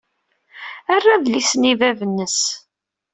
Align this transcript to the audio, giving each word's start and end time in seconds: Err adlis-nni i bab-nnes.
Err 0.95 1.05
adlis-nni 1.13 1.67
i 1.71 1.75
bab-nnes. 1.79 2.39